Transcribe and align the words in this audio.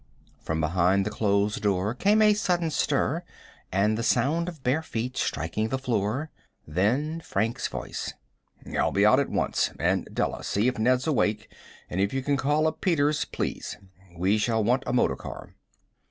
From 0.41 0.59
behind 0.59 1.05
the 1.05 1.11
closed 1.11 1.61
door 1.61 1.93
came 1.93 2.23
a 2.23 2.33
sudden 2.33 2.71
stir 2.71 3.23
and 3.71 3.95
the 3.95 4.01
sound 4.01 4.49
of 4.49 4.63
bare 4.63 4.81
feet 4.81 5.15
striking 5.15 5.69
the 5.69 5.77
floor; 5.77 6.31
then 6.67 7.19
Frank's 7.21 7.67
voice. 7.67 8.11
"I'll 8.75 8.89
be 8.91 9.05
out 9.05 9.19
at 9.19 9.29
once. 9.29 9.69
And, 9.77 10.09
Della, 10.11 10.43
see 10.43 10.67
if 10.67 10.79
Ned's 10.79 11.05
awake, 11.05 11.53
and 11.87 12.01
if 12.01 12.13
you 12.15 12.23
can 12.23 12.35
call 12.35 12.65
up 12.65 12.81
Peters, 12.81 13.25
please. 13.25 13.77
We 14.17 14.39
shall 14.39 14.63
want 14.63 14.81
a 14.87 14.93
motor 14.93 15.15
car." 15.15 15.53